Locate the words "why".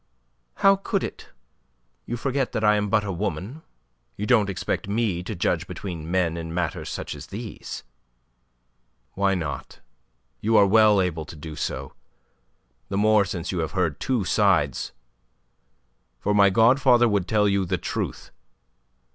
9.13-9.35